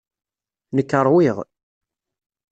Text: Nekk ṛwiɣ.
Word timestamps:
Nekk 0.75 0.91
ṛwiɣ. 1.05 1.37